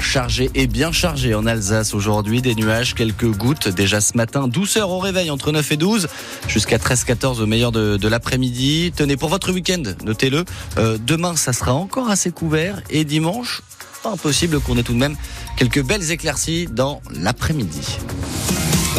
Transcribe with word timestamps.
Chargé 0.00 0.50
et 0.56 0.66
bien 0.66 0.90
chargé 0.90 1.32
en 1.36 1.46
Alsace 1.46 1.94
aujourd'hui, 1.94 2.42
des 2.42 2.56
nuages, 2.56 2.96
quelques 2.96 3.30
gouttes 3.30 3.68
déjà 3.68 4.00
ce 4.00 4.16
matin, 4.16 4.48
douceur 4.48 4.90
au 4.90 4.98
réveil 4.98 5.30
entre 5.30 5.52
9 5.52 5.70
et 5.70 5.76
12, 5.76 6.08
jusqu'à 6.48 6.78
13-14 6.78 7.40
au 7.40 7.46
meilleur 7.46 7.70
de, 7.70 8.08
l'après-midi. 8.08 8.92
Tenez, 8.96 9.16
pour 9.16 9.28
votre 9.28 9.52
week-end, 9.52 9.84
notez-le, 10.04 10.44
euh, 10.78 10.98
demain 11.00 11.36
ça 11.36 11.52
sera 11.52 11.72
encore 11.72 12.10
assez 12.10 12.32
couvert 12.32 12.82
et 12.90 13.04
dimanche, 13.04 13.62
pas 14.02 14.10
impossible 14.10 14.58
qu'on 14.58 14.76
ait 14.76 14.82
tout 14.82 14.94
de 14.94 14.98
même 14.98 15.16
quelques 15.56 15.84
belles 15.84 16.10
éclaircies 16.10 16.66
dans 16.66 17.00
l'après-midi. 17.12 17.98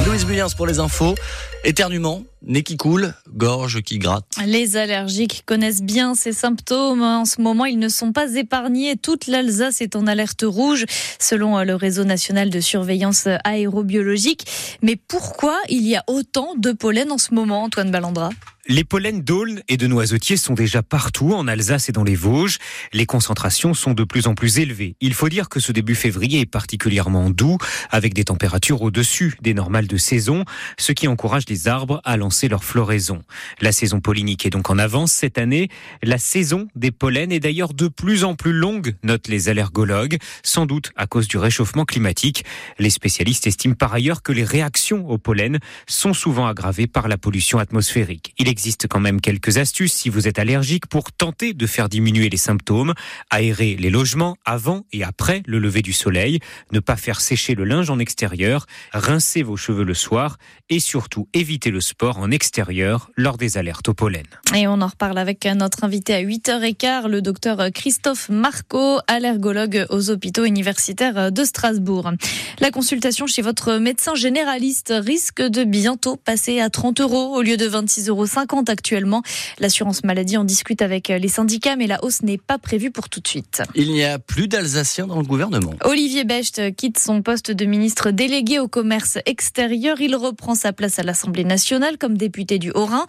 Louise 0.06 0.26
Buyens 0.26 0.54
pour 0.56 0.68
les 0.68 0.80
infos. 0.80 1.16
Éternuement, 1.64 2.24
nez 2.42 2.64
qui 2.64 2.76
coule, 2.78 3.14
gorge 3.36 3.82
qui 3.82 4.00
gratte. 4.00 4.26
Les 4.46 4.78
allergiques 4.78 5.44
connaissent 5.46 5.84
bien 5.84 6.16
ces 6.16 6.32
symptômes. 6.32 7.04
En 7.04 7.26
ce 7.26 7.42
moment, 7.42 7.66
ils 7.66 7.78
ne 7.78 7.90
sont 7.90 8.12
pas 8.12 8.34
épargnés. 8.36 8.96
Toute 8.96 9.28
l'Alsace 9.28 9.82
est 9.82 9.96
en 9.96 10.08
alerte 10.08 10.44
rouge, 10.46 10.86
selon 11.20 11.62
le 11.64 11.76
réseau 11.76 12.04
national 12.04 12.50
de 12.50 12.60
surveillance 12.60 13.28
aérobiologique. 13.44 14.46
Mais 14.82 14.96
pourquoi 14.96 15.58
il 15.70 15.88
y 15.88 15.96
a 15.96 16.04
autant 16.08 16.56
de 16.56 16.72
pollen 16.72 17.12
en 17.12 17.18
ce 17.18 17.34
moment, 17.34 17.64
Antoine 17.64 17.92
Ballandra? 17.92 18.30
Les 18.72 18.86
pollens 18.86 19.22
d'aulne 19.22 19.62
et 19.68 19.76
de 19.76 19.86
noisetiers 19.86 20.38
sont 20.38 20.54
déjà 20.54 20.82
partout 20.82 21.34
en 21.34 21.46
Alsace 21.46 21.90
et 21.90 21.92
dans 21.92 22.06
les 22.06 22.16
Vosges. 22.16 22.58
Les 22.94 23.06
concentrations 23.06 23.74
sont 23.74 23.92
de 23.94 24.06
plus 24.06 24.28
en 24.28 24.34
plus 24.34 24.60
élevées. 24.60 24.96
Il 25.02 25.14
faut 25.14 25.28
dire 25.28 25.50
que 25.50 25.60
ce 25.60 25.74
début 25.74 25.94
février 25.94 26.40
est 26.40 26.46
particulièrement 26.46 27.30
doux, 27.30 27.58
avec 27.90 28.14
des 28.14 28.24
températures 28.24 28.82
au-dessus 28.82 29.36
des 29.42 29.54
normales 29.54 29.88
de 29.88 29.98
saison, 29.98 30.46
ce 30.78 30.94
qui 30.94 31.10
encourage 31.10 31.44
les 31.50 31.68
arbres 31.68 32.00
à 32.06 32.16
lancer 32.16 32.48
leur 32.48 32.64
floraison. 32.64 33.22
La 33.60 33.74
saison 33.74 34.00
pollinique 34.00 34.46
est 34.46 34.52
donc 34.52 34.70
en 34.70 34.78
avance 34.78 35.12
cette 35.12 35.38
année. 35.38 35.68
La 36.02 36.18
saison 36.18 36.70
des 36.74 36.92
pollens 36.92 37.34
est 37.34 37.42
d'ailleurs 37.42 37.74
de 37.74 37.90
plus 37.90 38.24
en 38.24 38.36
plus 38.36 38.54
longue, 38.54 38.96
notent 39.04 39.28
les 39.28 39.50
allergologues, 39.50 40.18
sans 40.44 40.66
doute 40.66 40.92
à 40.96 41.08
cause 41.08 41.28
du 41.28 41.38
réchauffement 41.38 41.84
climatique. 41.84 42.46
Les 42.80 42.90
spécialistes 42.90 43.48
estiment 43.48 43.76
par 43.76 43.94
ailleurs 43.94 44.24
que 44.24 44.32
les 44.32 44.46
réactions 44.46 45.10
au 45.10 45.18
pollen 45.18 45.60
sont 45.88 46.14
souvent 46.14 46.48
aggravées 46.48 46.88
par 46.88 47.10
la 47.10 47.18
pollution 47.18 47.60
atmosphérique. 47.60 48.34
Existe 48.62 48.88
quand 48.88 49.00
même 49.00 49.22
quelques 49.22 49.58
astuces 49.58 49.92
si 49.92 50.10
vous 50.10 50.28
êtes 50.28 50.38
allergique 50.38 50.86
pour 50.86 51.12
tenter 51.12 51.56
de 51.56 51.66
faire 51.66 51.90
diminuer 51.90 52.30
les 52.30 52.38
symptômes. 52.38 52.94
Aérer 53.32 53.76
les 53.76 53.90
logements 53.90 54.38
avant 54.46 54.86
et 54.94 55.04
après 55.04 55.42
le 55.48 55.58
lever 55.58 55.82
du 55.82 55.94
soleil, 55.94 56.38
ne 56.72 56.80
pas 56.80 56.96
faire 56.96 57.22
sécher 57.22 57.56
le 57.56 57.64
linge 57.64 57.90
en 57.90 57.98
extérieur, 57.98 58.68
rincer 58.94 59.42
vos 59.42 59.58
cheveux 59.58 59.84
le 59.84 59.96
soir 59.96 60.38
et 60.70 60.80
surtout 60.80 61.28
éviter 61.34 61.72
le 61.72 61.82
sport 61.82 62.20
en 62.20 62.30
extérieur 62.30 63.10
lors 63.18 63.38
des 63.38 63.58
alertes 63.58 63.90
au 63.90 63.96
pollen. 63.96 64.28
Et 64.56 64.68
on 64.68 64.80
en 64.82 64.88
reparle 64.88 65.18
avec 65.18 65.44
notre 65.46 65.84
invité 65.84 66.14
à 66.14 66.22
8h15, 66.22 67.08
le 67.08 67.24
docteur 67.24 67.72
Christophe 67.74 68.30
Marco, 68.30 69.00
allergologue 69.08 69.88
aux 69.90 70.12
hôpitaux 70.12 70.46
universitaires 70.46 71.32
de 71.32 71.44
Strasbourg. 71.44 72.12
La 72.60 72.70
consultation 72.70 73.26
chez 73.26 73.42
votre 73.42 73.78
médecin 73.78 74.14
généraliste 74.14 74.94
risque 74.96 75.42
de 75.42 75.64
bientôt 75.64 76.16
passer 76.16 76.60
à 76.60 76.70
30 76.70 77.02
euros 77.02 77.36
au 77.36 77.42
lieu 77.42 77.58
de 77.58 77.68
26,50 77.68 78.10
euros 78.10 78.28
actuellement. 78.68 79.22
L'assurance 79.60 80.04
maladie 80.04 80.38
en 80.38 80.44
discute 80.44 80.82
avec 80.82 81.08
les 81.10 81.28
syndicats, 81.28 81.76
mais 81.76 81.88
la 81.88 82.04
hausse 82.04 82.22
n'est 82.24 82.38
pas 82.38 82.58
prévue 82.58 82.92
pour 82.92 83.10
tout 83.10 83.20
de 83.20 83.28
suite. 83.28 83.62
Il 83.76 83.92
n'y 83.92 84.04
a 84.04 84.20
plus 84.20 84.48
d'Alsaciens 84.48 85.08
dans 85.08 85.18
le 85.18 85.26
gouvernement. 85.26 85.74
Olivier 85.84 86.24
Becht 86.24 86.76
quitte 86.76 87.00
son 87.00 87.22
poste 87.22 87.52
de 87.52 87.66
ministre 87.66 88.12
délégué 88.12 88.60
au 88.60 88.68
commerce 88.68 89.18
extérieur. 89.26 90.02
Il 90.02 90.16
reprend 90.16 90.56
sa 90.56 90.74
place 90.74 91.00
à 91.00 91.04
l'Assemblée 91.04 91.44
nationale 91.44 91.98
comme 91.98 92.18
député 92.18 92.60
du 92.60 92.72
Haut-Rhin. 92.72 93.06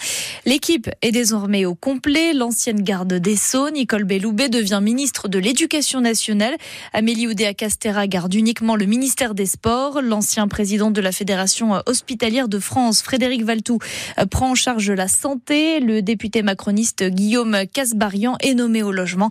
L'équipe 0.46 0.90
est 1.02 1.12
désormais 1.12 1.64
au 1.64 1.74
complet. 1.74 2.32
L'ancienne 2.34 2.82
garde 2.82 3.14
des 3.14 3.36
Sceaux, 3.36 3.70
Nicole 3.70 4.04
Belloubet, 4.04 4.48
devient 4.48 4.80
ministre 4.82 5.28
de 5.28 5.38
l'Éducation 5.38 6.00
nationale. 6.00 6.56
Amélie 6.92 7.26
Oudéa-Castera 7.28 8.06
garde 8.06 8.34
uniquement 8.34 8.76
le 8.76 8.86
ministère 8.86 9.34
des 9.34 9.46
Sports. 9.46 10.00
L'ancien 10.02 10.48
président 10.48 10.90
de 10.90 11.00
la 11.00 11.12
Fédération 11.12 11.82
hospitalière 11.86 12.48
de 12.48 12.58
France, 12.58 13.02
Frédéric 13.02 13.44
Valtou, 13.44 13.78
prend 14.30 14.50
en 14.50 14.54
charge 14.54 14.90
la 14.90 15.08
santé. 15.22 15.78
Le 15.78 16.02
député 16.02 16.42
macroniste 16.42 17.04
Guillaume 17.04 17.58
Casbarian 17.72 18.36
est 18.40 18.54
nommé 18.54 18.82
au 18.82 18.90
logement. 18.90 19.30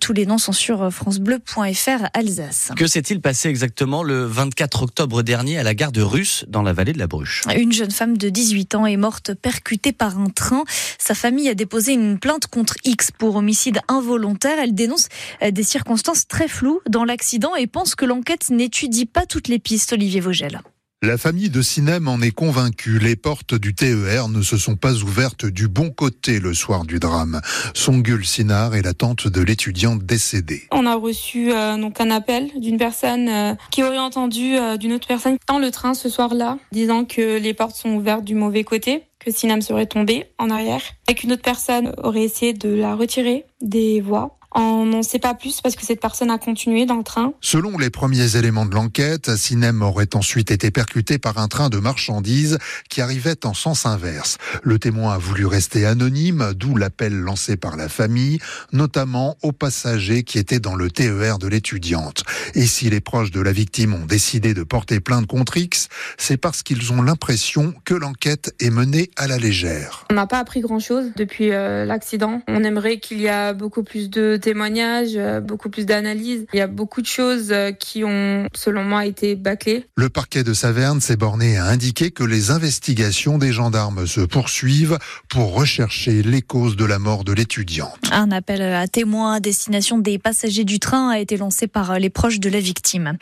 Tous 0.00 0.12
les 0.12 0.24
noms 0.24 0.38
sont 0.38 0.52
sur 0.52 0.92
francebleu.fr 0.92 2.06
Alsace. 2.14 2.70
Que 2.76 2.86
s'est-il 2.86 3.20
passé 3.20 3.48
exactement 3.48 4.04
le 4.04 4.24
24 4.24 4.84
octobre 4.84 5.22
dernier 5.22 5.58
à 5.58 5.64
la 5.64 5.74
gare 5.74 5.90
de 5.90 6.00
Russe 6.00 6.44
dans 6.46 6.62
la 6.62 6.72
vallée 6.72 6.92
de 6.92 7.00
la 7.00 7.08
Bruche? 7.08 7.42
Une 7.56 7.72
jeune 7.72 7.90
femme 7.90 8.16
de 8.16 8.28
18 8.28 8.76
ans 8.76 8.86
est 8.86 8.96
morte 8.96 9.34
percutée 9.34 9.92
par 9.92 10.16
un 10.16 10.30
train. 10.30 10.62
Sa 10.98 11.14
famille 11.14 11.48
a 11.48 11.54
déposé 11.54 11.92
une 11.92 12.20
plainte 12.20 12.46
contre 12.46 12.76
X 12.84 13.10
pour 13.10 13.34
homicide 13.34 13.80
involontaire. 13.88 14.60
Elle 14.60 14.76
dénonce 14.76 15.08
des 15.42 15.64
circonstances 15.64 16.28
très 16.28 16.46
floues 16.46 16.80
dans 16.88 17.04
l'accident 17.04 17.56
et 17.56 17.66
pense 17.66 17.96
que 17.96 18.04
l'enquête 18.04 18.50
n'étudie 18.50 19.06
pas 19.06 19.26
toutes 19.26 19.48
les 19.48 19.58
pistes. 19.58 19.92
Olivier 19.92 20.20
Vogel. 20.20 20.60
La 21.04 21.18
famille 21.18 21.50
de 21.50 21.62
Sinem 21.62 22.06
en 22.06 22.20
est 22.20 22.30
convaincue. 22.30 23.00
Les 23.00 23.16
portes 23.16 23.56
du 23.56 23.74
TER 23.74 24.28
ne 24.28 24.40
se 24.40 24.56
sont 24.56 24.76
pas 24.76 24.92
ouvertes 25.02 25.44
du 25.44 25.66
bon 25.66 25.90
côté 25.90 26.38
le 26.38 26.54
soir 26.54 26.84
du 26.84 27.00
drame. 27.00 27.40
Songul 27.74 28.24
Sinar 28.24 28.76
est 28.76 28.82
la 28.82 28.94
tante 28.94 29.26
de 29.26 29.40
l'étudiante 29.40 30.04
décédée. 30.04 30.62
On 30.70 30.86
a 30.86 30.94
reçu 30.94 31.50
euh, 31.50 31.76
donc 31.76 32.00
un 32.00 32.12
appel 32.12 32.52
d'une 32.56 32.76
personne 32.76 33.28
euh, 33.28 33.54
qui 33.72 33.82
aurait 33.82 33.98
entendu 33.98 34.56
euh, 34.56 34.76
d'une 34.76 34.92
autre 34.92 35.08
personne 35.08 35.38
dans 35.48 35.58
le 35.58 35.72
train 35.72 35.94
ce 35.94 36.08
soir-là, 36.08 36.58
disant 36.70 37.04
que 37.04 37.36
les 37.36 37.52
portes 37.52 37.74
sont 37.74 37.96
ouvertes 37.96 38.22
du 38.22 38.36
mauvais 38.36 38.62
côté, 38.62 39.02
que 39.18 39.32
Sinem 39.32 39.60
serait 39.60 39.86
tombée 39.86 40.26
en 40.38 40.50
arrière, 40.50 40.82
et 41.08 41.16
qu'une 41.16 41.32
autre 41.32 41.42
personne 41.42 41.92
aurait 41.98 42.22
essayé 42.22 42.52
de 42.52 42.68
la 42.68 42.94
retirer 42.94 43.44
des 43.60 44.00
voies. 44.00 44.38
On 44.54 44.84
n'en 44.86 45.02
sait 45.02 45.18
pas 45.18 45.34
plus 45.34 45.60
parce 45.60 45.76
que 45.76 45.84
cette 45.84 46.00
personne 46.00 46.30
a 46.30 46.38
continué 46.38 46.86
dans 46.86 46.96
le 46.96 47.04
train. 47.04 47.32
Selon 47.40 47.78
les 47.78 47.90
premiers 47.90 48.36
éléments 48.36 48.66
de 48.66 48.74
l'enquête, 48.74 49.34
Sinem 49.36 49.82
aurait 49.82 50.14
ensuite 50.14 50.50
été 50.50 50.70
percuté 50.70 51.18
par 51.18 51.38
un 51.38 51.48
train 51.48 51.70
de 51.70 51.78
marchandises 51.78 52.58
qui 52.88 53.00
arrivait 53.00 53.46
en 53.46 53.54
sens 53.54 53.86
inverse. 53.86 54.38
Le 54.62 54.78
témoin 54.78 55.14
a 55.14 55.18
voulu 55.18 55.46
rester 55.46 55.86
anonyme, 55.86 56.52
d'où 56.54 56.76
l'appel 56.76 57.14
lancé 57.14 57.56
par 57.56 57.76
la 57.76 57.88
famille, 57.88 58.38
notamment 58.72 59.36
aux 59.42 59.52
passagers 59.52 60.22
qui 60.22 60.38
étaient 60.38 60.60
dans 60.60 60.74
le 60.74 60.90
TER 60.90 61.38
de 61.38 61.48
l'étudiante. 61.48 62.24
Et 62.54 62.66
si 62.66 62.90
les 62.90 63.00
proches 63.00 63.30
de 63.30 63.40
la 63.40 63.52
victime 63.52 63.94
ont 63.94 64.06
décidé 64.06 64.54
de 64.54 64.62
porter 64.62 65.00
plainte 65.00 65.26
contre 65.26 65.56
X, 65.56 65.88
c'est 66.18 66.36
parce 66.36 66.62
qu'ils 66.62 66.92
ont 66.92 67.02
l'impression 67.02 67.74
que 67.84 67.94
l'enquête 67.94 68.54
est 68.60 68.70
menée 68.70 69.10
à 69.16 69.26
la 69.26 69.38
légère. 69.38 70.04
On 70.10 70.14
n'a 70.14 70.26
pas 70.26 70.38
appris 70.38 70.60
grand-chose 70.60 71.12
depuis 71.16 71.52
euh, 71.52 71.84
l'accident. 71.84 72.42
On 72.48 72.64
aimerait 72.64 72.98
qu'il 72.98 73.20
y 73.20 73.28
a 73.28 73.52
beaucoup 73.52 73.82
plus 73.82 74.10
de 74.10 74.36
témoignages, 74.42 75.16
euh, 75.16 75.40
beaucoup 75.40 75.70
plus 75.70 75.86
d'analyses. 75.86 76.44
Il 76.52 76.58
y 76.58 76.60
a 76.60 76.66
beaucoup 76.66 77.00
de 77.00 77.06
choses 77.06 77.48
euh, 77.50 77.72
qui 77.72 78.04
ont, 78.04 78.46
selon 78.54 78.84
moi, 78.84 79.06
été 79.06 79.34
bâclées. 79.34 79.86
Le 79.96 80.10
parquet 80.10 80.44
de 80.44 80.52
Saverne 80.52 81.00
s'est 81.00 81.16
borné 81.16 81.56
à 81.56 81.64
indiquer 81.64 82.10
que 82.10 82.24
les 82.24 82.50
investigations 82.50 83.38
des 83.38 83.52
gendarmes 83.52 84.06
se 84.06 84.20
poursuivent 84.20 84.98
pour 85.30 85.54
rechercher 85.54 86.22
les 86.22 86.42
causes 86.42 86.76
de 86.76 86.84
la 86.84 86.98
mort 86.98 87.24
de 87.24 87.32
l'étudiante. 87.32 87.96
Un 88.10 88.30
appel 88.30 88.60
à 88.60 88.86
témoins 88.86 89.34
à 89.34 89.40
destination 89.40 89.98
des 89.98 90.18
passagers 90.18 90.64
du 90.64 90.78
train 90.78 91.10
a 91.10 91.18
été 91.18 91.36
lancé 91.36 91.66
par 91.66 91.98
les 91.98 92.10
proches 92.10 92.40
de 92.40 92.50
la 92.50 92.60
victime. 92.60 93.16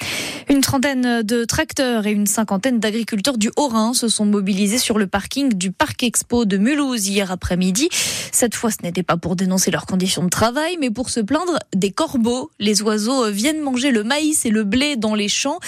Une 0.48 0.62
trentaine 0.62 1.22
de 1.22 1.44
tracteurs 1.44 2.06
et 2.06 2.12
une 2.12 2.26
cinquantaine 2.26 2.80
d'agriculteurs 2.80 3.38
du 3.38 3.50
Haut-Rhin 3.56 3.92
se 3.94 4.08
sont 4.08 4.24
mobilisés 4.24 4.78
sur 4.78 4.98
le 4.98 5.06
parking 5.06 5.52
du 5.52 5.70
Parc 5.70 6.02
Expo 6.02 6.44
de 6.44 6.56
Mulhouse 6.56 7.06
hier 7.06 7.30
après-midi. 7.30 7.88
Cette 8.32 8.54
fois, 8.54 8.70
ce 8.70 8.78
n'était 8.82 9.02
pas 9.02 9.16
pour 9.16 9.36
dénoncer 9.36 9.70
leurs 9.70 9.86
conditions 9.86 10.24
de 10.24 10.28
travail, 10.30 10.76
mais 10.80 10.90
pour 10.90 11.09
se 11.10 11.20
plaindre 11.20 11.58
des 11.74 11.90
corbeaux. 11.90 12.50
Les 12.58 12.82
oiseaux 12.82 13.30
viennent 13.30 13.60
manger 13.60 13.90
le 13.90 14.04
maïs 14.04 14.46
et 14.46 14.50
le 14.50 14.64
blé 14.64 14.96
dans 14.96 15.14
les 15.14 15.28
champs 15.28 15.58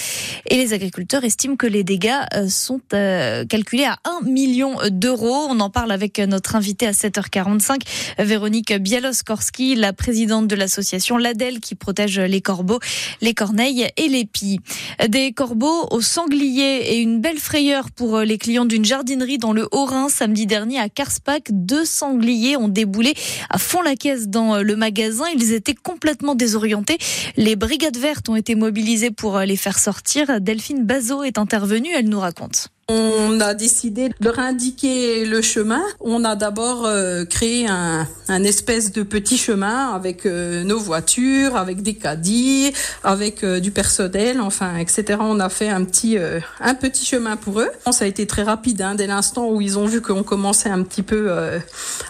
et 0.47 0.57
les 0.57 0.73
agriculteurs 0.73 1.25
estiment 1.25 1.57
que 1.57 1.67
les 1.67 1.85
dégâts 1.85 2.21
sont 2.49 2.81
calculés 2.89 3.85
à 3.85 3.99
1 4.05 4.25
million 4.25 4.77
d'euros. 4.91 5.47
On 5.49 5.61
en 5.61 5.71
parle 5.71 5.93
avec 5.93 6.19
notre 6.19 6.57
invité 6.57 6.87
à 6.87 6.93
7h45, 6.93 7.81
Véronique 8.19 8.73
Bialoskorski, 8.73 9.75
la 9.75 9.93
présidente 9.93 10.47
de 10.47 10.55
l'association 10.55 11.19
LADEL 11.19 11.61
qui 11.61 11.75
protège 11.75 12.19
les 12.19 12.41
corbeaux, 12.41 12.79
les 13.21 13.35
corneilles 13.35 13.89
et 13.97 14.09
les 14.09 14.25
pies. 14.25 14.61
Des 15.09 15.33
corbeaux 15.33 15.89
aux 15.91 16.01
sangliers 16.01 16.93
et 16.93 16.99
une 17.01 17.21
belle 17.21 17.39
frayeur 17.39 17.91
pour 17.91 18.21
les 18.21 18.39
clients 18.39 18.65
d'une 18.65 18.85
jardinerie 18.85 19.39
dans 19.39 19.53
le 19.53 19.69
Haut-Rhin 19.73 20.09
samedi 20.09 20.47
dernier 20.47 20.79
à 20.79 20.89
Karspach. 20.89 21.43
Deux 21.51 21.85
sangliers 21.85 22.57
ont 22.57 22.69
déboulé 22.69 23.15
à 23.51 23.59
fond 23.59 23.83
la 23.83 23.97
caisse 23.97 24.29
dans 24.29 24.63
le 24.63 24.77
magasin. 24.77 25.25
Ils 25.35 25.53
étaient 25.53 25.75
complètement 25.75 26.35
désorientés. 26.35 26.99
Les 27.37 27.57
brigades 27.57 27.97
vertes 27.97 28.29
ont 28.29 28.37
été 28.37 28.55
mobilisées 28.55 29.11
pour 29.11 29.39
les 29.41 29.57
faire 29.57 29.79
sortir. 29.79 30.41
Delphine 30.41 30.85
Bazot 30.85 31.25
est 31.25 31.39
intervenue. 31.39 31.91
Elle 31.95 32.09
nous 32.09 32.21
raconte. 32.21 32.69
On 32.95 33.41
a 33.41 33.55
décidé 33.55 34.11
de 34.11 34.15
leur 34.21 34.39
indiquer 34.39 35.25
le 35.25 35.41
chemin. 35.41 35.81
On 36.01 36.25
a 36.25 36.37
d'abord 36.37 36.85
euh, 36.85 37.25
créé 37.25 37.67
un, 37.67 38.07
espèce 38.29 38.93
de 38.93 39.03
petit 39.03 39.39
chemin 39.39 39.95
avec 39.95 40.27
euh, 40.27 40.63
nos 40.63 40.79
voitures, 40.79 41.57
avec 41.57 41.83
des 41.83 41.95
caddies, 41.95 42.73
avec 43.03 43.45
euh, 43.45 43.61
du 43.61 43.71
personnel, 43.71 44.43
enfin, 44.43 44.77
etc. 44.77 45.21
On 45.21 45.41
a 45.41 45.49
fait 45.49 45.71
un 45.71 45.85
petit, 45.85 46.19
un 46.61 46.75
petit 46.75 47.07
chemin 47.07 47.37
pour 47.37 47.61
eux. 47.61 47.71
Ça 47.91 48.05
a 48.05 48.09
été 48.09 48.27
très 48.27 48.43
rapide. 48.43 48.83
Hein, 48.83 48.95
dès 48.95 49.07
l'instant 49.07 49.49
où 49.49 49.63
ils 49.63 49.79
ont 49.79 49.87
vu 49.87 50.03
qu'on 50.03 50.23
commençait 50.23 50.69
un 50.69 50.83
petit 50.83 51.03
peu 51.03 51.31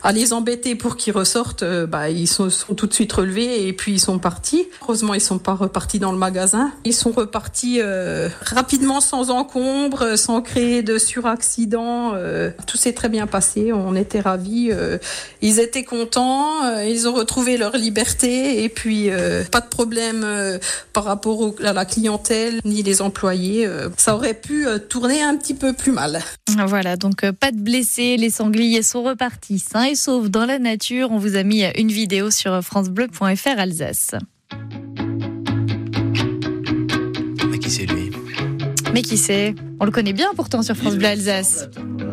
à 0.03 0.13
les 0.13 0.33
embêter 0.33 0.75
pour 0.75 0.97
qu'ils 0.97 1.13
ressortent, 1.13 1.65
bah, 1.65 2.11
ils 2.11 2.27
sont, 2.27 2.51
sont, 2.51 2.75
tout 2.75 2.87
de 2.89 2.95
suite 2.95 3.13
relevés 3.13 3.69
et 3.69 3.73
puis 3.73 3.93
ils 3.93 4.01
sont 4.01 4.19
partis. 4.19 4.67
Heureusement, 4.83 5.15
ils 5.15 5.21
sont 5.21 5.39
pas 5.39 5.55
repartis 5.55 6.01
dans 6.01 6.13
le 6.13 6.19
magasin. 6.19 6.73
Ils 6.85 6.95
sont 6.95 7.13
repartis 7.13 7.81
rapidement, 8.43 9.01
sans 9.01 9.31
encombre, 9.31 10.17
sans 10.17 10.43
créer 10.43 10.72
de 10.81 10.97
suraccident. 10.97 12.15
tout 12.67 12.79
s'est 12.79 12.95
très 12.95 13.11
bien 13.11 13.27
passé. 13.27 13.73
On 13.73 13.95
était 13.95 14.21
ravis. 14.21 14.71
ils 15.43 15.61
étaient 15.61 15.85
contents. 15.85 16.67
ils 16.83 17.07
ont 17.07 17.13
retrouvé 17.13 17.59
leur 17.59 17.77
liberté 17.77 18.65
et 18.65 18.71
puis 18.71 19.11
pas 19.51 19.61
de 19.61 19.69
problème 19.69 20.27
par 20.95 21.05
rapport 21.05 21.41
au, 21.41 21.55
à 21.63 21.75
la 21.75 21.85
clientèle 21.85 22.61
ni 22.65 22.83
les 22.83 23.03
employés. 23.03 23.69
ça 23.99 24.15
aurait 24.15 24.35
pu 24.35 24.67
tourner 24.89 25.21
un 25.21 25.37
petit 25.37 25.55
peu 25.55 25.75
plus 25.75 25.93
mal. 25.93 26.21
Voilà, 26.67 26.97
donc 26.97 27.29
pas 27.33 27.51
de 27.51 27.59
blessés. 27.59 28.17
Les 28.17 28.31
sangliers 28.31 28.83
sont 28.83 29.03
repartis 29.03 29.59
sains 29.59 29.85
et 29.85 29.95
saufs 29.95 30.31
dans 30.31 30.47
la 30.47 30.59
nature. 30.59 31.11
On 31.11 31.19
vous 31.19 31.37
a 31.37 31.43
mis 31.43 31.65
une 31.77 31.91
vidéo 31.91 32.31
sur 32.31 32.63
francebleu.fr 32.63 33.59
Alsace. 33.59 34.13
Mais 37.51 37.59
qui 37.59 37.71
c'est 37.71 37.87
lui? 37.87 38.02
Mais 38.93 39.03
qui 39.03 39.17
c'est 39.17 39.55
On 39.81 39.85
le 39.85 39.91
connaît 39.91 40.13
bien 40.13 40.29
pourtant 40.37 40.63
sur 40.63 40.77
France 40.77 40.97
Bleu 40.97 41.07
Alsace. 41.07 41.69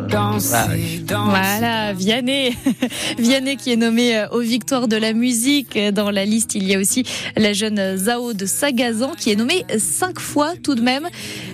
Danser, 0.10 0.56
ah 0.56 0.68
oui. 0.72 1.04
Voilà, 1.08 1.94
Vianney. 1.94 2.56
Vianney 3.20 3.58
qui 3.58 3.72
est 3.74 3.76
nommé 3.76 4.26
aux 4.32 4.40
victoires 4.40 4.88
de 4.88 4.96
la 4.96 5.14
musique. 5.14 5.78
Dans 5.94 6.10
la 6.10 6.26
liste, 6.26 6.56
il 6.56 6.68
y 6.68 6.74
a 6.74 6.80
aussi 6.80 7.04
la 7.36 7.54
jeune 7.54 7.98
Zao 7.98 8.34
de 8.34 8.46
Sagazan 8.46 9.12
qui 9.18 9.32
est 9.32 9.36
nommée 9.36 9.66
cinq 9.78 10.20
fois 10.20 10.54
tout 10.64 10.76
de 10.76 10.82
même. 10.82 11.08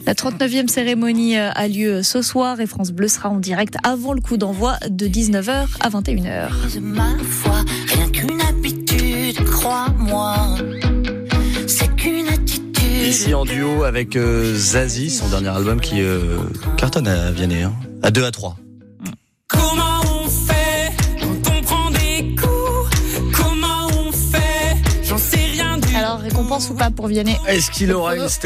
La 0.06 0.14
39e 0.14 0.68
cérémonie 0.68 1.38
a 1.38 1.68
lieu 1.68 2.04
ce 2.04 2.22
soir 2.22 2.62
et 2.62 2.68
France 2.68 2.92
Bleu 2.92 3.08
sera 3.08 3.30
en 3.30 3.40
direct 3.40 3.76
avant 3.84 4.14
le 4.14 4.22
coup 4.22 4.38
d'envoi 4.38 4.78
de 4.90 5.08
19h 5.08 5.66
à 5.80 5.90
21h. 5.90 6.50
Ma 6.82 7.18
foi, 7.24 7.66
rien 7.88 8.10
qu'une 8.10 8.42
habitude, 8.42 9.44
crois-moi. 9.44 10.58
Ici 13.06 13.34
en 13.36 13.46
duo 13.46 13.84
avec 13.84 14.16
euh, 14.16 14.56
Zazie, 14.56 15.10
son 15.12 15.28
dernier 15.30 15.50
album 15.50 15.80
qui 15.80 16.02
euh, 16.02 16.40
cartonne 16.76 17.08
à 17.08 17.32
Vianney, 17.32 17.62
hein, 17.62 17.74
à 18.02 18.10
2 18.10 18.26
à 18.26 18.32
3. 18.32 18.58
Comment 19.48 20.02
on 20.02 20.28
fait 20.28 20.92
quand 21.22 21.52
on 21.56 21.62
prend 21.62 21.92
des 21.92 22.36
coups? 22.36 23.32
Comment 23.38 23.88
on 24.00 24.12
fait? 24.12 24.76
J'en 25.04 25.18
sais 25.20 25.38
rien 25.38 25.78
du 25.78 25.96
Alors, 25.96 26.18
récompense 26.20 26.70
ou 26.72 26.74
pas 26.74 26.90
pour 26.90 27.08
Vianney? 27.08 27.38
Est-ce 27.48 27.70
qu'il 27.70 27.92
aura 27.94 28.16
une 28.16 28.28